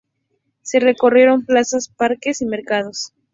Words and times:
Se 0.63 0.79
recorrieron 0.79 1.45
plazas, 1.45 1.87
parques 1.87 2.41
y 2.41 2.47
mercados. 2.47 3.13